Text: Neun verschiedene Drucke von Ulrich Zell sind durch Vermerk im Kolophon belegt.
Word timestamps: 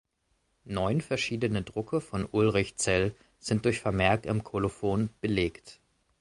Neun 0.65 0.99
verschiedene 1.01 1.61
Drucke 1.61 2.01
von 2.01 2.25
Ulrich 2.31 2.75
Zell 2.75 3.13
sind 3.37 3.65
durch 3.65 3.81
Vermerk 3.81 4.25
im 4.25 4.43
Kolophon 4.43 5.11
belegt. 5.21 5.79